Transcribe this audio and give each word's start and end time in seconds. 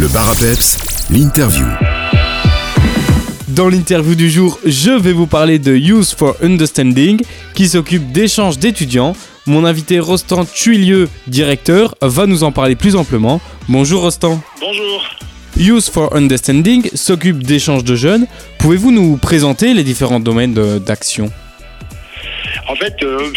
Le 0.00 0.08
bar 0.08 0.30
à 0.30 0.34
peps, 0.34 0.78
l'interview. 1.10 1.66
Dans 3.48 3.68
l'interview 3.68 4.14
du 4.14 4.30
jour, 4.30 4.58
je 4.64 4.92
vais 4.92 5.12
vous 5.12 5.26
parler 5.26 5.58
de 5.58 5.76
Youth 5.76 6.14
for 6.16 6.36
Understanding, 6.42 7.20
qui 7.52 7.68
s'occupe 7.68 8.10
d'échanges 8.10 8.58
d'étudiants. 8.58 9.14
Mon 9.46 9.66
invité 9.66 10.00
Rostand 10.00 10.46
Tuilieu, 10.46 11.10
directeur, 11.26 11.96
va 12.00 12.24
nous 12.24 12.44
en 12.44 12.50
parler 12.50 12.76
plus 12.76 12.96
amplement. 12.96 13.42
Bonjour 13.68 14.00
Rostand. 14.00 14.40
Bonjour. 14.58 15.04
Youth 15.58 15.90
for 15.90 16.16
Understanding 16.16 16.88
s'occupe 16.94 17.42
d'échanges 17.42 17.84
de 17.84 17.94
jeunes. 17.94 18.26
Pouvez-vous 18.58 18.92
nous 18.92 19.18
présenter 19.18 19.74
les 19.74 19.84
différents 19.84 20.20
domaines 20.20 20.54
d'action? 20.78 21.30
En 22.70 22.76
fait, 22.76 23.02
euh, 23.02 23.32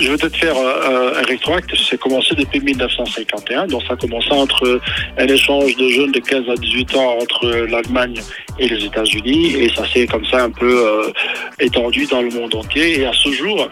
je 0.00 0.10
vais 0.10 0.16
peut-être 0.16 0.36
faire 0.36 0.56
euh, 0.56 1.20
un 1.20 1.22
rétroact. 1.22 1.70
C'est 1.76 1.96
commencé 1.96 2.34
depuis 2.34 2.58
1951. 2.58 3.68
Donc, 3.68 3.82
ça 3.86 3.92
a 3.92 3.96
commencé 3.96 4.32
entre 4.32 4.80
un 5.16 5.26
échange 5.28 5.76
de 5.76 5.88
jeunes 5.90 6.10
de 6.10 6.18
15 6.18 6.50
à 6.50 6.56
18 6.56 6.96
ans 6.96 7.18
entre 7.20 7.46
l'Allemagne 7.46 8.20
et 8.58 8.68
les 8.68 8.84
États-Unis. 8.84 9.54
Et 9.54 9.68
ça 9.68 9.86
s'est 9.86 10.08
comme 10.08 10.24
ça 10.26 10.42
un 10.42 10.50
peu 10.50 10.88
euh, 10.88 11.12
étendu 11.60 12.06
dans 12.06 12.20
le 12.20 12.30
monde 12.30 12.52
entier. 12.56 12.98
Et 13.00 13.06
à 13.06 13.12
ce 13.12 13.30
jour, 13.30 13.68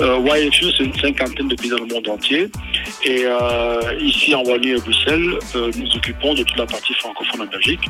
euh, 0.00 0.18
YFU, 0.26 0.66
c'est 0.76 0.84
une 0.84 0.98
cinquantaine 0.98 1.46
de 1.46 1.54
pays 1.54 1.70
dans 1.70 1.78
le 1.78 1.86
monde 1.86 2.08
entier. 2.08 2.48
Et 3.04 3.22
euh, 3.24 3.80
ici, 4.00 4.34
en 4.34 4.42
Wallonie 4.42 4.72
et 4.72 4.76
Bruxelles, 4.76 5.38
euh, 5.56 5.70
nous 5.76 5.96
occupons 5.96 6.34
de 6.34 6.42
toute 6.42 6.56
la 6.56 6.66
partie 6.66 6.94
francophone 6.94 7.42
en 7.42 7.46
Belgique, 7.46 7.80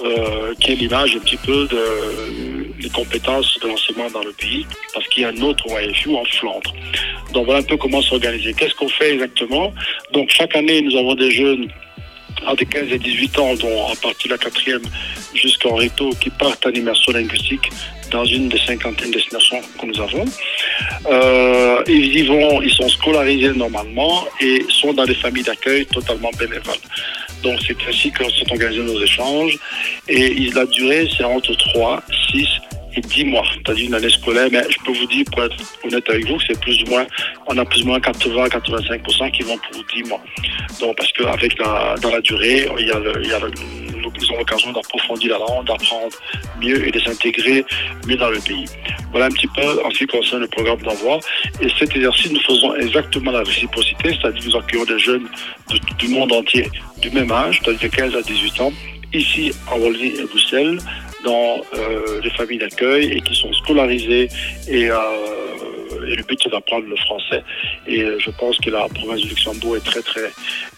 euh, 0.00 0.54
qui 0.60 0.72
est 0.72 0.76
l'image 0.76 1.16
un 1.16 1.20
petit 1.20 1.36
peu 1.36 1.66
de, 1.66 2.80
des 2.80 2.90
compétences 2.90 3.58
de 3.62 3.68
l'enseignement 3.68 4.10
dans 4.10 4.24
le 4.24 4.32
pays, 4.32 4.66
parce 4.92 5.06
qu'il 5.08 5.22
y 5.22 5.26
a 5.26 5.28
un 5.28 5.40
autre 5.42 5.64
YFU 5.68 6.05
en 6.14 6.24
Flandre. 6.24 6.74
Donc 7.32 7.46
voilà 7.46 7.60
un 7.60 7.64
peu 7.64 7.76
comment 7.76 8.02
s'organiser. 8.02 8.54
Qu'est-ce 8.54 8.74
qu'on 8.74 8.88
fait 8.88 9.14
exactement? 9.14 9.72
Donc 10.12 10.30
chaque 10.30 10.54
année, 10.54 10.82
nous 10.82 10.96
avons 10.96 11.14
des 11.14 11.30
jeunes 11.30 11.68
entre 12.46 12.64
15 12.64 12.92
et 12.92 12.98
18 12.98 13.38
ans, 13.38 13.54
dont 13.54 13.82
en 13.82 13.94
partie 13.96 14.28
la 14.28 14.38
quatrième 14.38 14.82
jusqu'en 15.34 15.74
réto, 15.74 16.10
qui 16.20 16.30
partent 16.30 16.66
en 16.66 16.70
immersion 16.70 17.12
linguistique 17.12 17.70
dans 18.10 18.24
une 18.24 18.48
des 18.48 18.58
cinquantaines 18.58 19.10
de 19.10 19.16
destinations 19.16 19.60
que 19.80 19.86
nous 19.86 20.00
avons. 20.00 20.24
Euh, 21.10 21.82
ils 21.88 22.18
y 22.18 22.22
vont, 22.26 22.62
ils 22.62 22.72
sont 22.72 22.88
scolarisés 22.88 23.52
normalement 23.52 24.24
et 24.40 24.64
sont 24.68 24.92
dans 24.92 25.04
des 25.04 25.14
familles 25.14 25.42
d'accueil 25.42 25.86
totalement 25.86 26.30
bénévoles. 26.38 26.74
Donc 27.42 27.58
c'est 27.66 27.76
ainsi 27.88 28.10
que 28.10 28.24
sont 28.24 28.50
organisés 28.50 28.82
nos 28.82 29.02
échanges. 29.02 29.58
Et 30.08 30.50
la 30.54 30.66
durée, 30.66 31.08
c'est 31.16 31.24
entre 31.24 31.54
3, 31.56 32.02
6 32.32 32.42
et 32.42 32.65
10 33.00 33.24
mois, 33.26 33.44
c'est-à-dire 33.54 33.86
une 33.86 33.94
année 33.94 34.10
scolaire. 34.10 34.48
Mais 34.50 34.62
je 34.68 34.78
peux 34.84 34.92
vous 34.92 35.06
dire, 35.06 35.24
pour 35.32 35.44
être 35.44 35.56
honnête 35.84 36.08
avec 36.08 36.26
vous, 36.26 36.36
que 36.36 36.44
c'est 36.48 36.60
plus 36.60 36.82
ou 36.84 36.90
moins, 36.90 37.06
on 37.46 37.56
a 37.58 37.64
plus 37.64 37.82
ou 37.82 37.86
moins 37.86 37.98
80-85% 37.98 39.30
qui 39.30 39.42
vont 39.42 39.58
pour 39.58 39.84
10 39.94 40.02
mois. 40.04 40.20
Donc 40.80 40.96
parce 40.96 41.12
qu'avec 41.12 41.58
la, 41.58 41.94
dans 42.00 42.10
la 42.10 42.20
durée, 42.20 42.68
il 42.78 42.86
y 42.86 42.90
a, 42.92 43.00
ils 44.20 44.32
ont 44.32 44.38
l'occasion 44.38 44.72
d'approfondir 44.72 45.38
la 45.38 45.38
langue, 45.38 45.66
d'apprendre 45.66 46.16
mieux 46.60 46.86
et 46.86 46.90
de 46.90 46.98
s'intégrer 47.00 47.64
mieux 48.06 48.16
dans 48.16 48.30
le 48.30 48.38
pays. 48.38 48.66
Voilà 49.10 49.26
un 49.26 49.30
petit 49.30 49.48
peu 49.48 49.84
en 49.84 49.90
ce 49.90 49.98
qui 49.98 50.06
concerne 50.06 50.42
le 50.42 50.48
programme 50.48 50.80
d'envoi. 50.82 51.20
Et 51.60 51.68
cet 51.78 51.94
exercice, 51.96 52.32
nous 52.32 52.40
faisons 52.40 52.74
exactement 52.76 53.30
la 53.30 53.42
réciprocité, 53.42 54.16
c'est-à-dire 54.20 54.42
nous 54.46 54.56
accueillons 54.56 54.84
des 54.84 54.98
jeunes 54.98 55.28
du 55.98 56.08
monde 56.08 56.32
entier 56.32 56.70
du 56.98 57.10
même 57.10 57.30
âge, 57.30 57.60
c'est-à-dire 57.62 57.90
de 57.90 57.96
15 57.96 58.16
à 58.16 58.22
18 58.22 58.60
ans, 58.60 58.72
ici 59.12 59.52
en 59.70 59.78
Wallonie 59.78 60.14
et 60.18 60.24
Bruxelles, 60.24 60.78
dans 61.26 61.60
euh, 61.74 62.20
des 62.20 62.30
familles 62.30 62.58
d'accueil 62.58 63.12
et 63.12 63.20
qui 63.20 63.34
sont 63.34 63.52
scolarisés 63.52 64.28
et, 64.68 64.88
euh, 64.88 64.96
et 66.08 66.14
le 66.14 66.22
but 66.22 66.38
c'est 66.40 66.50
d'apprendre 66.50 66.86
le 66.88 66.96
français 66.96 67.42
et 67.88 68.02
euh, 68.02 68.16
je 68.20 68.30
pense 68.30 68.56
que 68.58 68.70
la 68.70 68.86
province 68.88 69.20
du 69.22 69.28
Luxembourg 69.30 69.76
est 69.76 69.84
très 69.84 70.02
très 70.02 70.30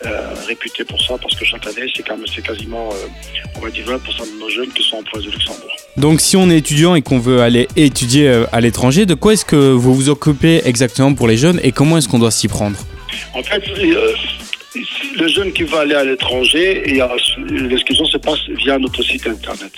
euh, 0.07 0.35
réputée 0.47 0.85
pour 0.85 1.01
ça 1.03 1.17
parce 1.21 1.35
que 1.35 1.45
chaque 1.45 1.67
année 1.67 1.91
c'est 1.95 2.03
quand 2.03 2.17
même 2.17 2.27
c'est 2.35 2.41
quasiment 2.41 2.89
on 3.57 3.61
va 3.61 3.71
dire 3.71 3.85
20% 3.85 3.97
de 4.35 4.41
nos 4.41 4.49
jeunes 4.49 4.71
qui 4.71 4.83
sont 4.83 4.97
en 4.97 5.03
province 5.03 5.29
du 5.29 5.37
Luxembourg. 5.37 5.77
Donc 5.99 6.23
si 6.23 6.37
on 6.37 6.49
est 6.49 6.57
étudiant 6.57 6.95
et 6.95 7.03
qu'on 7.03 7.19
veut 7.19 7.43
aller 7.43 7.69
étudier 7.77 8.45
à 8.51 8.61
l'étranger, 8.61 9.05
de 9.05 9.15
quoi 9.15 9.35
est-ce 9.35 9.45
que 9.45 9.73
vous 9.73 9.95
vous 9.95 10.09
occupez 10.09 10.63
exactement 10.65 11.13
pour 11.13 11.29
les 11.29 11.37
jeunes 11.37 11.61
et 11.63 11.73
comment 11.73 11.99
est-ce 11.99 12.09
qu'on 12.09 12.19
doit 12.19 12.31
s'y 12.31 12.49
prendre? 12.49 12.79
En 13.35 13.43
fait, 13.43 13.63
le 15.19 15.29
jeune 15.29 15.53
qui 15.53 15.65
va 15.65 15.81
aller 15.81 15.95
à 15.95 16.05
l'étranger, 16.05 16.83
l'inscription 17.49 18.05
se 18.07 18.19
passe 18.19 18.41
via 18.49 18.79
notre 18.79 19.03
site 19.03 19.27
internet. 19.27 19.73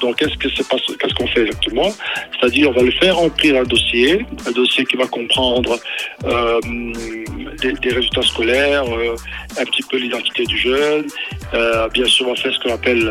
Donc, 0.00 0.16
qu'est-ce 0.16 1.14
qu'on 1.14 1.26
fait 1.28 1.42
exactement? 1.42 1.90
C'est-à-dire, 2.38 2.70
on 2.70 2.72
va 2.72 2.82
le 2.82 2.90
faire 2.92 3.16
remplir 3.16 3.56
un 3.56 3.64
dossier, 3.64 4.24
un 4.46 4.52
dossier 4.52 4.84
qui 4.84 4.96
va 4.96 5.06
comprendre 5.06 5.78
euh, 6.24 6.60
des, 7.62 7.90
résultats 7.90 8.22
scolaires, 8.22 8.84
euh, 8.84 9.16
un 9.58 9.64
petit 9.64 9.82
peu 9.90 9.96
l'identité 9.96 10.44
du 10.44 10.58
jeune. 10.58 11.06
Euh, 11.54 11.88
bien 11.88 12.04
sûr, 12.06 12.26
on 12.26 12.34
va 12.34 12.36
faire 12.36 12.52
ce 12.52 12.60
qu'on 12.60 12.74
appelle 12.74 13.10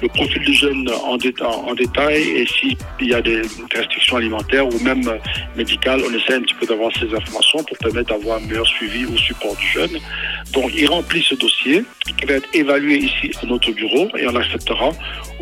le 0.00 0.08
profil 0.08 0.42
du 0.42 0.54
jeune 0.54 0.88
en, 1.04 1.16
déta- 1.16 1.44
en 1.44 1.74
détail, 1.74 2.22
et 2.22 2.46
s'il 2.46 2.76
y 3.00 3.14
a 3.14 3.20
des 3.20 3.42
restrictions 3.74 4.16
alimentaires 4.16 4.66
ou 4.66 4.78
même 4.80 5.02
médicales, 5.56 6.00
on 6.08 6.14
essaie 6.14 6.34
un 6.34 6.42
petit 6.42 6.54
peu 6.54 6.66
d'avoir 6.66 6.90
ces 6.98 7.14
informations 7.14 7.62
pour 7.64 7.76
permettre 7.78 8.10
d'avoir 8.10 8.38
un 8.38 8.46
meilleur 8.46 8.66
suivi 8.66 9.04
ou 9.04 9.16
support 9.18 9.56
du 9.56 9.66
jeune. 9.66 10.00
Donc, 10.52 10.73
il 10.76 10.88
remplit 10.88 11.22
ce 11.22 11.34
dossier 11.34 11.84
qui 12.18 12.26
va 12.26 12.34
être 12.34 12.48
évalué 12.52 12.96
ici 12.96 13.30
à 13.42 13.46
notre 13.46 13.70
bureau 13.72 14.08
et 14.16 14.26
on 14.26 14.36
acceptera 14.36 14.90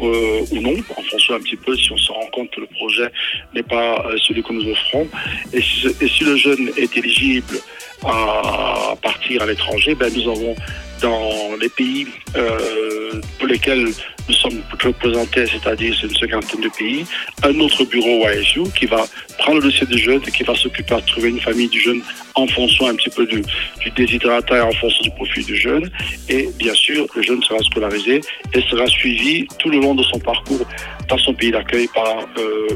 euh, 0.01 0.41
ou 0.51 0.61
non, 0.61 0.75
en 0.97 1.03
fonction 1.03 1.35
un 1.35 1.41
petit 1.41 1.57
peu 1.57 1.77
si 1.77 1.93
on 1.93 1.97
se 1.97 2.13
rend 2.13 2.27
compte 2.33 2.51
que 2.51 2.61
le 2.61 2.67
projet 2.67 3.11
n'est 3.55 3.63
pas 3.63 4.05
euh, 4.07 4.17
celui 4.27 4.43
que 4.43 4.53
nous 4.53 4.71
offrons. 4.71 5.09
Et 5.53 5.61
si, 5.61 5.87
et 6.01 6.09
si 6.09 6.25
le 6.25 6.37
jeune 6.37 6.71
est 6.77 6.97
éligible 6.97 7.59
à 8.05 8.95
partir 9.01 9.43
à 9.43 9.47
l'étranger, 9.47 9.95
ben, 9.95 10.13
nous 10.15 10.31
avons 10.31 10.57
dans 11.03 11.57
les 11.61 11.69
pays 11.69 12.07
euh, 12.37 13.21
pour 13.39 13.49
lesquels 13.49 13.87
nous 14.29 14.35
sommes 14.35 14.63
représentés, 14.83 15.47
c'est-à-dire 15.47 15.95
c'est 16.01 16.07
une 16.07 16.17
cinquantaine 16.17 16.61
de 16.61 16.69
pays, 16.79 17.05
un 17.43 17.59
autre 17.61 17.85
bureau 17.85 18.25
YSU 18.29 18.63
qui 18.79 18.87
va 18.87 19.05
prendre 19.39 19.59
le 19.59 19.65
dossier 19.65 19.87
du 19.87 19.99
jeune 19.99 20.23
et 20.27 20.31
qui 20.31 20.45
va 20.45 20.55
s'occuper 20.55 20.95
de 20.95 21.01
trouver 21.01 21.31
une 21.31 21.41
famille 21.41 21.69
du 21.69 21.81
jeune 21.81 22.01
en 22.37 22.47
fonction 22.47 22.87
un 22.87 22.95
petit 22.95 23.11
peu 23.11 23.27
du, 23.27 23.43
du 23.43 24.17
et 24.17 24.61
en 24.61 24.73
fonction 24.73 25.03
du 25.03 25.11
profil 25.11 25.45
du 25.45 25.57
jeune. 25.57 25.91
Et 26.29 26.49
bien 26.57 26.75
sûr, 26.75 27.07
le 27.17 27.23
jeune 27.23 27.43
sera 27.43 27.59
scolarisé 27.61 28.21
et 28.55 28.61
sera 28.71 28.87
suivi 28.87 29.47
tout 29.59 29.71
le 29.71 29.79
long 29.81 29.95
de 29.95 30.05
son 30.05 30.19
parcours 30.21 30.65
dans 31.09 31.19
son 31.19 31.35
pays 31.35 31.51
d'accueil 31.51 31.89
par 31.93 32.19
euh, 32.39 32.69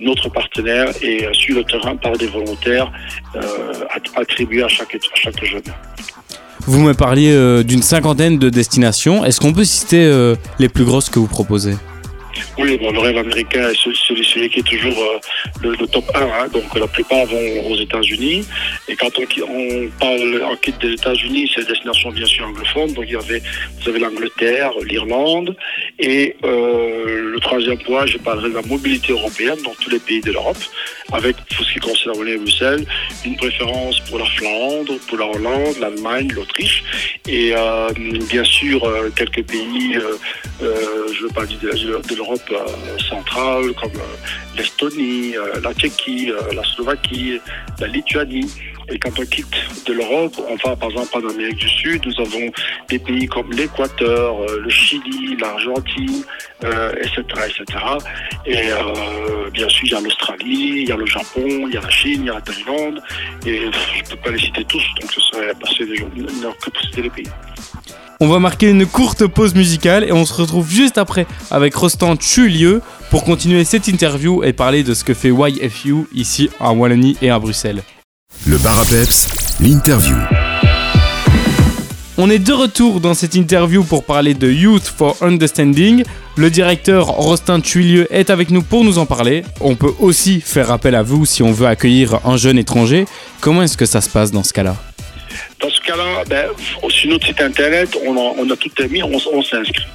notre 0.00 0.28
partenaire 0.30 0.88
et 1.02 1.26
sur 1.32 1.56
le 1.56 1.64
terrain 1.64 1.94
par 1.96 2.12
des 2.12 2.26
volontaires 2.26 2.90
euh, 3.36 3.40
att- 3.90 4.10
attribués 4.16 4.62
à 4.62 4.66
à 4.66 4.68
chaque 4.68 5.44
jeune. 5.44 5.62
Vous 6.66 6.80
me 6.80 6.94
parliez 6.94 7.32
euh, 7.32 7.62
d'une 7.62 7.82
cinquantaine 7.82 8.38
de 8.38 8.48
destinations. 8.48 9.24
Est-ce 9.24 9.40
qu'on 9.40 9.52
peut 9.52 9.64
citer 9.64 10.04
euh, 10.04 10.36
les 10.58 10.68
plus 10.68 10.84
grosses 10.84 11.08
que 11.10 11.18
vous 11.18 11.26
proposez? 11.26 11.74
Oui, 12.58 12.78
bon, 12.78 12.90
le 12.92 13.00
rêve 13.00 13.18
américain 13.18 13.68
est 13.70 13.74
ce- 13.74 13.92
celui, 13.92 14.24
celui 14.24 14.48
qui 14.48 14.60
est 14.60 14.62
toujours 14.62 14.96
euh, 15.62 15.68
le, 15.78 15.86
top 15.86 16.04
1. 16.14 16.20
hein. 16.20 16.48
donc 16.52 16.62
la 16.78 16.86
plupart 16.86 17.26
vont 17.26 17.70
aux 17.70 17.76
États-Unis. 17.76 18.44
Et 18.88 18.94
quand 18.96 19.10
on, 19.18 19.88
parle 19.98 20.42
en 20.44 20.56
quitte 20.56 20.80
des 20.80 20.92
États-Unis, 20.92 21.50
c'est 21.54 21.62
des 21.62 21.68
destinations 21.72 22.10
bien 22.12 22.26
sûr 22.26 22.46
anglophones. 22.46 22.92
Donc 22.94 23.04
il 23.08 23.12
y 23.12 23.16
avait, 23.16 23.42
vous 23.82 23.88
avez 23.88 23.98
l'Angleterre, 23.98 24.70
l'Irlande. 24.86 25.56
Et 25.98 26.36
le 26.42 27.38
troisième 27.40 27.78
point, 27.78 28.06
je 28.06 28.16
parlerai 28.18 28.50
de 28.50 28.54
la 28.54 28.62
mobilité 28.62 29.12
européenne 29.12 29.58
dans 29.64 29.74
tous 29.80 29.90
les 29.90 29.98
pays 29.98 30.20
de 30.20 30.32
l'Europe, 30.32 30.58
avec 31.12 31.36
pour 31.36 31.64
ce 31.64 31.72
qui 31.72 31.80
concerne 31.80 32.26
et 32.28 32.36
Bruxelles, 32.36 32.84
une 33.24 33.36
préférence 33.36 34.00
pour 34.00 34.18
la 34.18 34.24
Flandre, 34.26 34.98
pour 35.08 35.18
la 35.18 35.26
Hollande, 35.26 35.76
l'Allemagne, 35.80 36.28
l'Autriche. 36.32 36.84
Et 37.28 37.52
euh, 37.56 37.88
bien 38.28 38.44
sûr, 38.44 38.84
euh, 38.84 39.10
quelques 39.14 39.44
pays, 39.44 39.96
euh, 39.96 40.16
euh, 40.62 41.06
je 41.14 41.22
veux 41.22 41.32
pas 41.32 41.46
dire 41.46 41.58
de, 41.60 42.08
de 42.08 42.14
l'Europe 42.14 42.40
euh, 42.52 42.98
centrale, 43.08 43.72
comme 43.80 43.92
l'Estonie, 44.56 45.34
la 45.62 45.72
Tchéquie, 45.74 46.32
la 46.52 46.64
Slovaquie, 46.64 47.40
la 47.80 47.86
Lituanie. 47.86 48.50
Et 48.90 48.98
quand 48.98 49.18
on 49.18 49.24
quitte 49.24 49.46
de 49.86 49.92
l'Europe, 49.92 50.34
on 50.48 50.56
va 50.68 50.76
par 50.76 50.90
exemple 50.90 51.18
en 51.18 51.30
Amérique 51.30 51.56
du 51.56 51.68
Sud, 51.68 52.04
nous 52.04 52.20
avons 52.20 52.50
des 52.88 52.98
pays 52.98 53.26
comme 53.26 53.50
l'Équateur, 53.52 54.42
euh, 54.42 54.60
le 54.64 54.70
Chili, 54.70 55.36
l'Argentine, 55.40 56.24
euh, 56.64 56.92
etc., 56.98 57.22
etc. 57.46 57.84
Et 58.46 58.70
euh, 58.70 59.50
bien 59.52 59.68
sûr, 59.68 59.84
il 59.84 59.92
y 59.92 59.94
a 59.94 60.00
l'Australie, 60.00 60.82
il 60.82 60.88
y 60.88 60.92
a 60.92 60.96
le 60.96 61.06
Japon, 61.06 61.46
il 61.46 61.74
y 61.74 61.76
a 61.76 61.80
la 61.80 61.90
Chine, 61.90 62.22
il 62.22 62.26
y 62.26 62.30
a 62.30 62.34
la 62.34 62.40
Thaïlande. 62.40 63.00
Et 63.46 63.58
je 63.58 63.66
ne 63.66 64.10
peux 64.10 64.16
pas 64.16 64.30
les 64.30 64.38
citer 64.38 64.64
tous, 64.64 64.82
donc 65.00 65.12
ce 65.12 65.20
serait 65.20 65.54
passer 65.54 65.86
des 65.86 66.00
heure 66.44 66.56
que 66.58 66.70
pour 66.70 66.82
citer 66.82 67.02
les 67.02 67.10
pays. 67.10 67.28
On 68.22 68.28
va 68.28 68.38
marquer 68.38 68.68
une 68.68 68.84
courte 68.84 69.26
pause 69.26 69.54
musicale 69.54 70.04
et 70.04 70.12
on 70.12 70.26
se 70.26 70.34
retrouve 70.34 70.70
juste 70.70 70.98
après 70.98 71.26
avec 71.50 71.74
Rostand 71.74 72.20
Chulieu 72.20 72.82
pour 73.08 73.24
continuer 73.24 73.64
cette 73.64 73.88
interview 73.88 74.44
et 74.44 74.52
parler 74.52 74.82
de 74.82 74.92
ce 74.92 75.04
que 75.04 75.14
fait 75.14 75.30
YFU 75.30 76.06
ici 76.12 76.50
à 76.60 76.72
Wallonie 76.72 77.16
et 77.22 77.30
à 77.30 77.38
Bruxelles. 77.38 77.82
Le 78.46 78.58
bar 78.58 78.82
l'interview. 79.60 80.16
On 82.18 82.28
est 82.30 82.38
de 82.38 82.52
retour 82.52 83.00
dans 83.00 83.14
cette 83.14 83.34
interview 83.34 83.84
pour 83.84 84.04
parler 84.04 84.34
de 84.34 84.50
Youth 84.50 84.82
for 84.84 85.16
Understanding. 85.20 86.04
Le 86.36 86.50
directeur 86.50 87.06
Rostin 87.06 87.60
Tuilieu 87.60 88.06
est 88.12 88.30
avec 88.30 88.50
nous 88.50 88.62
pour 88.62 88.82
nous 88.82 88.98
en 88.98 89.06
parler. 89.06 89.44
On 89.60 89.76
peut 89.76 89.92
aussi 90.00 90.40
faire 90.40 90.70
appel 90.70 90.94
à 90.94 91.02
vous 91.02 91.26
si 91.26 91.42
on 91.42 91.52
veut 91.52 91.66
accueillir 91.66 92.18
un 92.26 92.36
jeune 92.36 92.58
étranger. 92.58 93.04
Comment 93.40 93.62
est-ce 93.62 93.76
que 93.76 93.86
ça 93.86 94.00
se 94.00 94.08
passe 94.08 94.30
dans 94.32 94.42
ce 94.42 94.52
cas-là? 94.52 94.74
Dans 95.60 95.70
ce 95.70 95.80
cas-là, 95.82 96.24
ben, 96.28 96.46
sur 96.88 97.10
notre 97.10 97.26
site 97.26 97.40
internet, 97.40 97.96
on 98.06 98.16
a, 98.16 98.56
tout 98.56 98.70
mis, 98.90 99.02
on, 99.02 99.12
on 99.32 99.42
s'inscrit. 99.42 99.86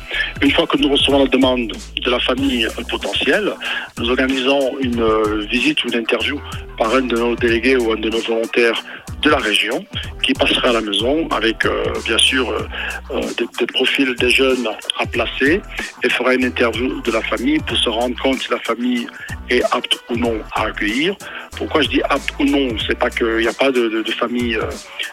Une 0.41 0.51
fois 0.51 0.67
que 0.67 0.77
nous 0.77 0.89
recevons 0.89 1.23
la 1.23 1.29
demande 1.29 1.73
de 2.03 2.09
la 2.09 2.19
famille 2.19 2.67
potentielle, 2.89 3.53
nous 3.97 4.09
organisons 4.09 4.77
une 4.79 5.01
euh, 5.01 5.45
visite 5.49 5.83
ou 5.83 5.87
une 5.89 5.99
interview 5.99 6.39
par 6.77 6.93
un 6.95 7.01
de 7.01 7.15
nos 7.15 7.35
délégués 7.35 7.77
ou 7.77 7.91
un 7.91 7.95
de 7.95 8.09
nos 8.09 8.19
volontaires 8.19 8.83
de 9.25 9.31
la 9.31 9.37
région 9.37 9.83
qui 10.21 10.33
passera 10.33 10.69
à 10.69 10.73
la 10.73 10.81
maison 10.81 11.27
avec 11.29 11.65
euh, 11.65 11.83
bien 12.05 12.17
sûr 12.17 12.47
euh, 12.49 12.67
euh, 13.11 13.21
des, 13.59 13.65
profils 13.65 14.13
des 14.15 14.29
jeunes 14.29 14.67
à 14.99 15.05
placer 15.07 15.61
et 16.03 16.09
fera 16.09 16.35
une 16.35 16.45
interview 16.45 17.01
de 17.01 17.11
la 17.11 17.21
famille 17.21 17.59
pour 17.59 17.75
se 17.75 17.89
rendre 17.89 18.15
compte 18.21 18.37
si 18.37 18.51
la 18.51 18.59
famille 18.59 19.07
est 19.49 19.63
apte 19.71 19.97
ou 20.09 20.15
non 20.15 20.35
à 20.53 20.65
accueillir. 20.67 21.15
Pourquoi 21.57 21.81
je 21.81 21.89
dis 21.89 22.01
apte 22.03 22.29
ou 22.39 22.45
non? 22.45 22.77
C'est 22.85 22.97
pas 22.97 23.09
qu'il 23.09 23.37
n'y 23.37 23.47
a 23.47 23.53
pas 23.53 23.71
de, 23.71 24.03
famille, 24.17 24.57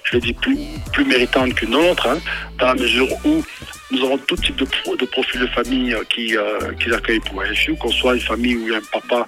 je 0.04 0.14
le 0.14 0.20
dis, 0.20 0.34
plus, 0.34 0.58
plus 0.92 1.04
méritante 1.04 1.54
qu'une 1.54 1.74
autre, 1.74 2.06
hein, 2.08 2.18
dans 2.58 2.66
la 2.66 2.74
mesure 2.74 3.08
où 3.24 3.42
nous 3.92 4.04
avons 4.04 4.18
tout 4.18 4.36
type 4.36 4.56
de, 4.56 4.64
pro, 4.64 4.96
de 4.96 5.04
profil 5.04 5.40
de 5.42 5.46
famille 5.48 5.94
euh, 5.94 6.02
qui, 6.08 6.36
euh, 6.36 6.96
accueillent 6.96 7.20
pour 7.20 7.42
LSU, 7.42 7.74
qu'on 7.76 7.90
soit 7.90 8.14
une 8.14 8.20
famille 8.20 8.56
où 8.56 8.66
il 8.66 8.72
y 8.72 8.74
a 8.74 8.78
un 8.78 9.00
papa, 9.00 9.26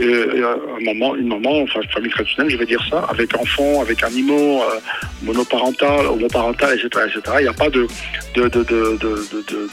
euh, 0.00 0.56
un 0.78 0.84
maman, 0.84 1.16
une 1.16 1.28
maman, 1.28 1.62
enfin 1.62 1.80
une 1.82 1.90
famille 1.90 2.10
traditionnelle, 2.10 2.50
je 2.50 2.56
vais 2.56 2.66
dire 2.66 2.84
ça, 2.88 3.06
avec 3.10 3.36
enfants, 3.36 3.82
avec 3.82 4.02
animaux, 4.02 4.62
euh, 4.62 4.80
monoparental, 5.22 6.06
homoparental, 6.06 6.78
etc., 6.78 7.06
etc. 7.08 7.36
Il 7.40 7.42
n'y 7.42 7.48
a 7.48 7.52
pas 7.52 7.70
de, 7.70 7.86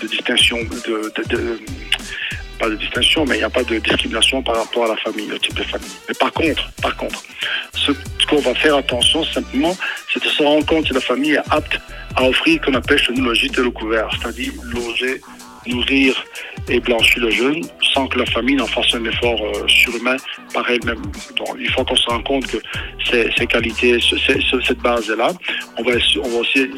distinction, 0.08 0.58
pas 2.60 2.70
de 2.70 2.76
distinction, 2.76 3.26
mais 3.26 3.36
il 3.36 3.40
n'y 3.40 3.44
a 3.44 3.50
pas 3.50 3.64
de 3.64 3.78
discrimination 3.78 4.42
par 4.42 4.56
rapport 4.56 4.86
à 4.86 4.90
la 4.90 4.98
famille, 4.98 5.28
le 5.28 5.40
type 5.40 5.56
de 5.56 5.64
famille. 5.64 5.92
Mais 6.08 6.16
par 6.20 6.32
contre, 6.34 6.72
par 6.82 6.96
contre, 6.96 7.24
ce 7.74 7.92
qu'on 8.28 8.40
va 8.40 8.54
faire 8.56 8.76
attention 8.76 9.24
simplement, 9.24 9.76
c'est 10.12 10.24
de 10.24 10.30
se 10.30 10.44
rendre 10.44 10.66
compte 10.66 10.88
que 10.88 10.94
la 10.94 11.02
famille 11.02 11.34
est 11.34 11.54
apte 11.54 11.80
à 12.16 12.24
offrir 12.24 12.60
qu'on 12.62 12.74
appelle 12.74 12.98
chez 12.98 13.14
nous 13.14 13.24
le 13.24 13.34
gîte 13.34 13.58
le 13.58 13.72
couvert, 13.72 14.10
c'est-à-dire 14.20 14.52
loger, 14.74 15.22
nourrir 15.68 16.24
et 16.70 16.80
blanchir 16.80 17.24
le 17.24 17.30
jeune 17.30 17.62
sans 17.94 18.08
que 18.08 18.20
la 18.20 18.26
famille 18.26 18.56
n'en 18.56 18.66
fasse 18.66 18.94
un 18.96 19.04
effort 19.06 19.42
euh, 19.42 19.68
surhumain 19.68 20.16
par 20.54 20.70
elle-même. 20.70 21.02
Donc 21.38 21.56
il 21.60 21.70
faut 21.72 21.84
qu'on 21.84 21.96
se 21.96 22.10
rende 22.10 22.24
compte 22.24 22.48
que 22.48 22.58
ces, 23.10 23.48
qualités, 23.48 24.00
cette 24.02 24.80
base 24.80 25.10
est 25.10 25.16
là. 25.16 25.32
On 25.78 25.84
va, 25.84 25.92
on 26.24 26.30
va 26.30 26.38
aussi 26.38 26.70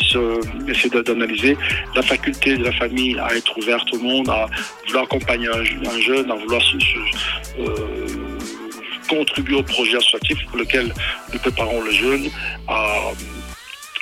essayer 0.68 0.90
d'analyser 1.04 1.58
la 1.96 2.02
faculté 2.02 2.58
de 2.58 2.64
la 2.64 2.72
famille 2.72 3.18
à 3.20 3.36
être 3.36 3.58
ouverte 3.58 3.88
au 3.94 4.00
monde, 4.00 4.30
à 4.30 4.48
vouloir 4.88 5.04
accompagner 5.04 5.48
un, 5.48 5.90
un 5.90 6.02
jeune, 6.02 6.32
à 6.32 6.36
vouloir 6.36 6.62
euh, 7.60 8.08
contribuer 9.16 9.56
au 9.56 9.64
projet 9.64 9.98
associatif 9.98 10.46
pour 10.48 10.58
lequel 10.58 10.94
nous 11.32 11.40
préparons 11.40 11.82
le 11.82 11.92
jeune 11.92 12.30
à 12.68 13.12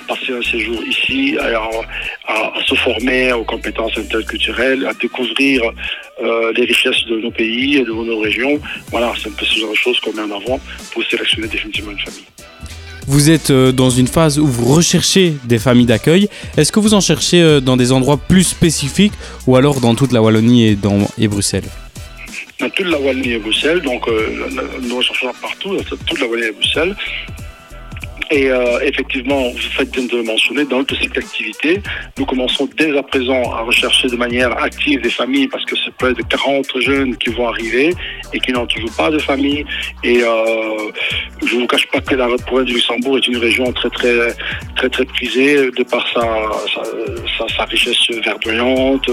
passer 0.08 0.34
un 0.34 0.42
séjour 0.42 0.84
ici, 0.84 1.38
à, 1.40 2.52
se 2.66 2.76
former 2.76 3.34
aux 3.34 3.44
compétences 3.44 3.98
interculturelles, 3.98 4.86
à 4.86 4.94
découvrir 4.94 5.62
euh, 6.22 6.52
les 6.56 6.66
richesses 6.66 7.06
de 7.10 7.18
nos 7.18 7.32
pays 7.32 7.78
et 7.78 7.84
de 7.84 7.92
nos 7.92 8.20
régions. 8.20 8.60
Voilà, 8.90 9.14
c'est 9.22 9.30
un 9.30 9.34
peu 9.34 9.46
ce 9.46 9.60
genre 9.60 9.72
de 9.72 9.76
choses 9.76 10.00
qu'on 10.00 10.14
met 10.14 10.22
en 10.22 10.36
avant 10.38 10.60
pour 10.92 11.04
sélectionner 11.04 11.48
définitivement 11.48 11.92
une 11.92 12.00
famille. 12.00 12.26
Vous 13.08 13.30
êtes 13.30 13.50
euh, 13.50 13.72
dans 13.72 13.90
une 13.90 14.08
phase 14.08 14.40
où 14.40 14.46
vous 14.46 14.74
recherchez 14.74 15.34
des 15.46 15.60
familles 15.60 15.88
d'accueil. 15.88 16.30
Est-ce 16.56 16.72
que 16.72 16.80
vous 16.80 16.94
en 16.94 17.02
cherchez 17.02 17.42
euh, 17.42 17.60
dans 17.60 17.76
des 17.76 17.92
endroits 17.92 18.18
plus 18.18 18.44
spécifiques 18.44 19.14
ou 19.48 19.56
alors 19.56 19.82
dans 19.82 19.96
toute 19.96 20.12
la 20.12 20.22
Wallonie 20.22 20.68
et, 20.68 20.76
dans, 20.76 21.08
et 21.18 21.28
Bruxelles? 21.28 21.70
Toute 22.70 22.88
la 22.88 23.00
Wallonie 23.00 23.34
et 23.34 23.40
Bruxelles, 23.40 23.82
donc 23.82 24.08
euh, 24.08 24.48
nous 24.82 24.98
recherchons 24.98 25.32
partout, 25.42 25.78
toute 26.08 26.20
la 26.20 26.28
Wallonie 26.28 26.50
et 26.50 26.52
Bruxelles. 26.52 26.96
Et 28.32 28.50
euh, 28.50 28.80
effectivement, 28.80 29.50
vous 29.50 29.58
faites 29.58 29.92
bien 29.92 30.06
de 30.06 30.16
le 30.16 30.24
mentionner, 30.24 30.64
dans 30.64 30.78
notre 30.78 30.96
cycle 30.96 31.20
d'activité, 31.20 31.82
nous 32.18 32.26
commençons 32.26 32.68
dès 32.78 32.98
à 32.98 33.04
présent 33.04 33.44
à 33.52 33.62
rechercher 33.62 34.08
de 34.08 34.16
manière 34.16 34.58
active 34.64 35.02
des 35.02 35.10
familles 35.10 35.50
parce 35.50 35.66
que 35.66 35.76
c'est 35.76 35.94
près 35.96 36.14
de 36.14 36.22
40 36.22 36.80
jeunes 36.80 37.18
qui 37.18 37.30
vont 37.32 37.50
arriver 37.50 37.94
et 38.34 38.40
qui 38.40 38.52
n'ont 38.52 38.66
toujours 38.66 38.92
pas 38.94 39.10
de 39.10 39.20
famille. 39.20 39.66
Et 40.04 40.24
euh, 40.24 40.92
je 41.46 41.56
ne 41.56 41.62
vous 41.62 41.68
cache 41.68 41.88
pas 41.88 42.02
que 42.02 42.16
la 42.16 42.28
province 42.46 42.68
du 42.68 42.74
Luxembourg 42.76 43.18
est 43.18 43.28
une 43.28 43.38
région 43.38 43.72
très 43.74 43.90
très 43.90 44.36
très 44.76 44.90
très 44.90 45.06
prisée 45.06 45.72
de 45.72 45.84
par 45.84 46.06
sa, 46.14 46.22
sa, 47.38 47.48
sa, 47.56 47.64
richesse 47.66 48.10
verdoyante, 48.24 49.08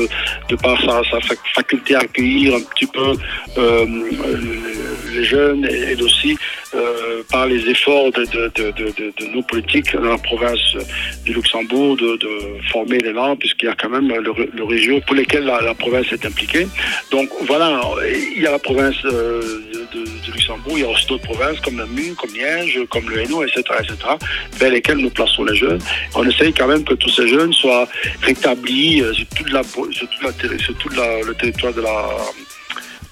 de 0.48 0.56
par 0.56 0.80
sa, 0.80 1.02
sa, 1.10 1.18
faculté 1.54 1.94
à 1.94 2.00
accueillir 2.00 2.56
un 2.56 2.60
petit 2.60 2.86
peu 2.86 3.12
euh, 3.58 3.86
les 5.10 5.24
jeunes 5.24 5.64
et, 5.66 6.00
aussi 6.02 6.36
euh, 6.74 7.22
par 7.30 7.46
les 7.46 7.68
efforts 7.68 8.12
de, 8.12 8.24
de, 8.24 8.48
de, 8.54 9.12
de, 9.18 9.26
nos 9.34 9.42
politiques 9.42 9.94
dans 9.94 10.10
la 10.10 10.18
province 10.18 10.76
du 11.24 11.32
Luxembourg 11.32 11.96
de, 11.96 12.18
former 12.70 12.98
les 12.98 13.12
langues, 13.12 13.38
puisqu'il 13.38 13.66
y 13.66 13.68
a 13.68 13.74
quand 13.74 13.88
même 13.88 14.08
le, 14.08 14.32
le 14.52 14.64
région 14.64 15.00
pour 15.00 15.14
lesquelles 15.16 15.44
la, 15.44 15.60
la, 15.60 15.74
province 15.74 16.06
est 16.12 16.24
impliquée. 16.26 16.66
Donc 17.10 17.30
voilà, 17.46 17.80
il 18.36 18.42
y 18.42 18.46
a 18.46 18.50
la 18.50 18.58
province 18.58 18.96
euh, 19.04 19.42
de, 19.94 20.32
Luxembourg, 20.32 20.74
il 20.76 20.80
y 20.80 20.84
a 20.84 20.88
aussi 20.88 21.06
d'autres 21.06 21.24
provinces 21.24 21.58
comme 21.60 21.78
la 21.78 21.86
Mune, 21.86 22.14
comme 22.14 22.30
Liège, 22.34 22.78
comme 22.90 23.08
le 23.08 23.20
Hainaut, 23.20 23.42
etc., 23.44 23.62
etc., 23.80 23.96
vers 24.58 24.70
lesquelles 24.70 24.98
nous 24.98 25.10
plaçons 25.10 25.44
les 25.44 25.56
jeunes. 25.56 25.80
On 26.14 26.28
essaye 26.28 26.52
quand 26.52 26.66
même 26.66 26.84
que 26.84 26.94
tous 26.94 27.08
ces 27.08 27.28
jeunes 27.28 27.52
soient 27.52 27.88
rétablis 28.22 29.02
euh, 29.02 29.14
sur 29.14 29.26
toute 29.28 29.50
la, 29.50 29.62
sur 29.62 30.08
toute 30.08 30.22
la, 30.22 30.58
sur 30.58 30.76
tout 30.76 30.88
la, 30.90 31.22
le 31.22 31.34
territoire 31.34 31.72
de 31.72 31.80
la 31.80 32.08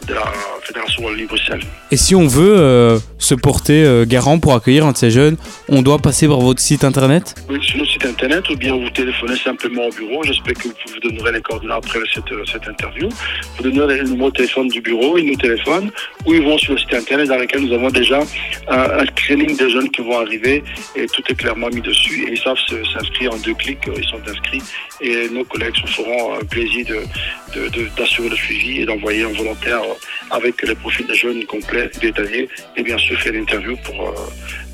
de 0.07 0.15
la 0.15 0.25
Fédération 0.63 1.05
Wallonie-Bruxelles. 1.05 1.63
Et 1.91 1.97
si 1.97 2.15
on 2.15 2.27
veut 2.27 2.57
euh, 2.59 2.99
se 3.19 3.35
porter 3.35 3.85
euh, 3.85 4.05
garant 4.07 4.39
pour 4.39 4.55
accueillir 4.55 4.87
un 4.87 4.93
de 4.93 4.97
ces 4.97 5.11
jeunes, 5.11 5.37
on 5.69 5.83
doit 5.83 5.99
passer 5.99 6.29
par 6.29 6.41
votre 6.41 6.61
site 6.61 6.85
internet? 6.85 7.35
Oui, 7.49 7.59
sur 7.63 7.79
notre 7.79 7.91
site 7.91 8.07
internet, 8.07 8.49
ou 8.51 8.57
bien 8.57 8.75
vous 8.75 8.91
téléphonez 8.91 9.37
simplement 9.37 9.87
au 9.87 9.91
bureau. 9.91 10.23
J'espère 10.25 10.55
que 10.55 10.69
vous 10.69 10.75
vous 10.95 11.01
donnerez 11.11 11.33
les 11.33 11.41
coordonnées 11.41 11.75
après 11.75 12.01
cette, 12.13 12.31
euh, 12.33 12.45
cette 12.51 12.67
interview. 12.67 13.09
Vous 13.57 13.63
donnerez 13.63 13.99
le 13.99 14.05
numéro 14.05 14.31
de 14.31 14.37
téléphone 14.37 14.69
du 14.69 14.81
bureau, 14.81 15.19
ils 15.19 15.27
nous 15.27 15.37
téléphonent, 15.37 15.91
ou 16.25 16.35
ils 16.35 16.43
vont 16.43 16.59
sur 16.59 16.73
le 16.73 16.79
site 16.79 16.95
internet 16.95 17.29
dans 17.29 17.39
lequel 17.39 17.63
nous 17.63 17.75
avons 17.75 17.91
déjà 17.91 18.21
un, 18.69 18.79
un 18.79 19.07
screening 19.07 19.57
des 19.57 19.71
jeunes 19.71 19.91
qui 19.91 20.03
vont 20.03 20.19
arriver, 20.19 20.63
et 20.95 21.07
tout 21.07 21.23
est 21.29 21.35
clairement 21.35 21.69
mis 21.69 21.81
dessus, 21.81 22.27
et 22.29 22.33
ils 22.33 22.39
savent 22.39 22.57
s'inscrire 22.67 23.33
en 23.33 23.39
deux 23.39 23.55
clics, 23.55 23.79
ils 23.87 24.05
sont 24.05 24.21
inscrits, 24.29 24.63
et 25.01 25.29
nos 25.31 25.45
collègues 25.45 25.77
se 25.77 25.87
feront 25.87 26.35
un 26.35 26.45
plaisir 26.45 26.87
d'assurer 27.97 28.29
de, 28.29 28.29
de, 28.29 28.31
le 28.31 28.37
suivi 28.37 28.81
et 28.81 28.87
d'envoyer 28.87 29.25
un 29.25 29.33
volontaire 29.33 29.83
avec 30.31 30.63
les 30.63 30.75
profils 30.75 31.07
des 31.07 31.15
jeunes 31.15 31.45
complets, 31.45 31.91
détaillés, 32.01 32.49
et 32.77 32.83
bien 32.83 32.99
sûr 32.99 33.19
faire 33.21 33.33
l'interview 33.33 33.77
pour, 33.85 34.15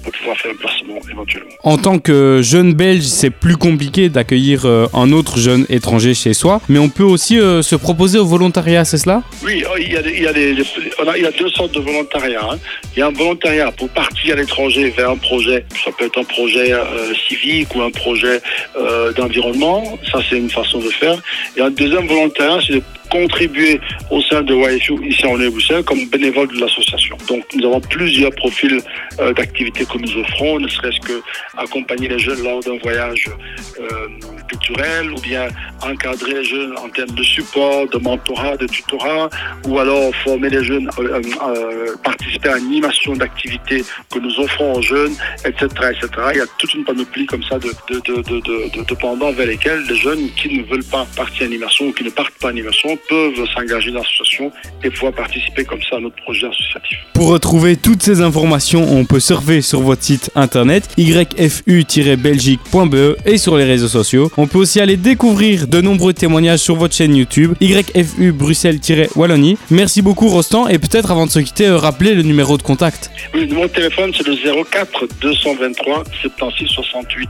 pour 0.03 0.13
pouvoir 0.13 0.37
faire 0.37 0.53
un 0.53 0.57
placement 0.57 0.99
éventuellement. 1.11 1.51
En 1.63 1.77
tant 1.79 1.99
que 1.99 2.41
jeune 2.43 2.75
belge, 2.75 3.05
c'est 3.05 3.31
plus 3.31 3.57
compliqué 3.57 4.09
d'accueillir 4.09 4.65
euh, 4.65 4.87
un 4.95 5.13
autre 5.13 5.39
jeune 5.39 5.67
étranger 5.69 6.15
chez 6.15 6.35
soi, 6.35 6.61
mais 6.69 6.79
on 6.79 6.89
peut 6.89 7.03
aussi 7.03 7.39
euh, 7.39 7.63
se 7.63 7.77
proposer 7.77 8.19
au 8.19 8.27
volontariat, 8.27 8.85
c'est 8.85 8.99
cela? 8.99 9.23
Oui, 9.45 9.65
oh, 9.69 9.77
il 9.79 9.93
y, 9.93 9.97
a, 9.97 10.01
il, 10.01 10.23
y 10.23 10.27
a 10.27 10.33
des, 10.33 10.57
on 11.03 11.09
a, 11.09 11.17
il 11.17 11.23
y 11.23 11.27
a 11.27 11.31
deux 11.31 11.49
sortes 11.49 11.75
de 11.75 11.81
volontariat. 11.81 12.41
Hein. 12.51 12.59
Il 12.95 13.01
y 13.01 13.03
a 13.03 13.07
un 13.07 13.13
volontariat 13.13 13.73
pour 13.73 13.89
partir 13.91 14.35
à 14.35 14.37
l'étranger 14.37 14.91
vers 14.91 15.11
un 15.11 15.17
projet, 15.17 15.65
ça 15.85 15.91
peut 15.97 16.07
être 16.07 16.19
un 16.19 16.25
projet 16.25 16.73
euh, 16.73 17.15
civique 17.29 17.75
ou 17.75 17.83
un 17.83 17.91
projet 17.91 18.41
euh, 18.77 19.13
d'environnement, 19.13 19.99
ça 20.11 20.19
c'est 20.29 20.39
une 20.39 20.51
façon 20.51 20.79
de 20.79 20.91
faire. 20.91 21.21
Et 21.57 21.61
un 21.61 21.71
deuxième 21.71 22.07
volontariat, 22.07 22.61
c'est 22.67 22.75
de 22.75 22.83
contribuer 23.13 23.79
au 24.11 24.23
sein 24.23 24.41
de 24.43 24.55
YSU 24.55 24.95
ici 25.07 25.27
en 25.27 25.37
Bruxelles 25.37 25.85
comme 25.85 26.07
bénévole 26.09 26.49
de 26.49 26.61
l'association. 26.61 27.17
Donc 27.29 27.45
nous 27.55 27.67
avons 27.67 27.81
plusieurs 27.81 28.33
profils 28.33 28.81
euh, 29.21 29.35
d'activités 29.35 29.85
que 29.85 29.99
nous 29.99 30.17
offrons, 30.23 30.59
ne 30.59 30.69
serait-ce 30.69 31.01
que 31.07 31.21
accompagner 31.59 32.09
les 32.09 32.19
jeunes 32.19 32.43
lors 32.43 32.61
d'un 32.61 32.79
voyage 32.79 33.31
euh, 33.79 34.09
culturel 34.49 35.13
ou 35.13 35.21
bien 35.21 35.49
encadrer 35.83 36.35
les 36.35 36.45
jeunes 36.45 36.75
en 36.79 36.89
termes 36.89 37.11
de 37.11 37.23
support, 37.23 37.87
de 37.89 37.99
mentorat, 37.99 38.57
de 38.57 38.67
tutorat 38.67 39.29
ou 39.67 39.79
alors 39.79 40.15
former 40.25 40.49
les 40.49 40.65
jeunes, 40.65 40.89
euh, 40.99 41.21
euh, 41.21 41.97
participer 42.03 42.49
à 42.49 42.55
animation 42.55 43.13
d'activités 43.15 43.85
que 44.11 44.19
nous 44.19 44.35
offrons 44.41 44.75
aux 44.79 44.83
jeunes, 44.83 45.15
etc., 45.45 45.67
etc. 45.93 46.09
Il 46.33 46.39
y 46.39 46.41
a 46.41 46.47
toute 46.59 46.73
une 46.75 46.85
panoplie 46.85 47.27
comme 47.27 47.43
ça 47.43 47.59
de, 47.59 47.71
de, 47.91 48.01
de, 48.01 48.23
de, 48.23 48.77
de, 48.77 48.85
de 48.85 48.95
pendants 48.95 49.33
vers 49.33 49.47
lesquels 49.47 49.83
les 49.89 49.97
jeunes 49.97 50.31
qui 50.37 50.49
ne 50.57 50.63
veulent 50.65 50.91
pas 50.91 51.07
partir 51.17 51.43
en 51.43 51.47
animation 51.47 51.87
ou 51.89 51.93
qui 51.93 52.05
ne 52.05 52.11
partent 52.11 52.39
pas 52.41 52.49
en 52.49 52.51
animation 52.51 52.99
peuvent 53.09 53.47
s'engager 53.55 53.91
dans 53.91 54.01
l'association 54.01 54.53
et 54.83 54.91
pouvoir 54.91 55.13
participer 55.13 55.65
comme 55.65 55.81
ça 55.89 55.97
à 55.97 56.01
notre 56.01 56.17
projet 56.17 56.47
associatif. 56.47 56.99
Pour 57.15 57.29
retrouver 57.29 57.77
toutes 57.77 58.03
ces 58.03 58.21
informations, 58.21 58.87
on 58.91 59.05
peut 59.05 59.21
surfer 59.21 59.63
sur 59.63 59.81
votre 59.81 60.03
site 60.03 60.31
internet 60.35 60.89
yfu-belgique.be 60.99 63.17
et 63.27 63.39
sur 63.39 63.57
les 63.57 63.65
réseaux 63.65 63.89
sociaux. 63.89 64.31
On 64.37 64.47
peut 64.47 64.59
aussi 64.59 64.81
aller 64.81 64.97
découvrir 64.97 65.69
de 65.69 65.81
nombreux 65.81 66.15
témoignages 66.15 66.61
sur 66.61 66.77
votre 66.77 66.95
chaîne 66.95 67.17
YouTube 67.17 67.55
YFU 67.61 68.33
Bruxelles-Wallonie. 68.33 69.59
Merci 69.71 70.03
beaucoup 70.03 70.29
Rostand 70.29 70.69
et 70.69 70.79
peut-être 70.79 71.11
avant 71.11 71.27
de 71.27 71.31
se 71.31 71.39
quitter, 71.39 71.67
euh, 71.67 71.77
rappeler 71.77 72.15
le 72.15 72.23
numéro 72.23 72.57
de 72.57 72.63
contact. 72.63 73.11
Oui, 73.35 73.41
le 73.41 73.47
numéro 73.47 73.67
de 73.67 73.73
téléphone 73.73 74.13
c'est 74.17 74.27
le 74.27 74.35
04 74.65 75.07
223 75.21 76.05
76 76.23 76.69
68. 76.69 77.29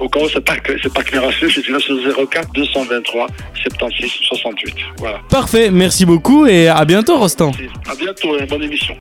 Au 0.00 0.08
cas 0.08 0.20
où 0.20 0.28
c'est 0.28 0.40
pas, 0.40 0.54
c'est 0.82 0.92
pas 0.92 1.02
clair 1.02 1.24
à 1.24 1.32
ce, 1.32 1.48
je 1.48 1.60
dis 1.60 1.70
là 1.70 1.78
c'est 1.84 1.92
le 1.92 2.26
04 2.26 2.52
223 2.52 3.26
76 3.62 4.10
68. 4.28 4.74
Voilà. 5.04 5.20
Parfait, 5.28 5.70
merci 5.70 6.06
beaucoup 6.06 6.46
et 6.46 6.66
à 6.66 6.82
bientôt 6.86 7.18
Rostand. 7.18 7.52
À 7.86 7.94
bientôt, 7.94 8.38
une 8.38 8.46
bonne 8.46 8.62
émission. 8.62 8.96